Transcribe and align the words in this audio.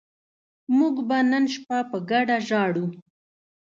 موږ 0.77 0.95
به 1.07 1.17
نن 1.31 1.43
شپه 1.53 1.77
په 1.89 1.97
ګډه 2.09 2.37
ژاړو 2.47 2.85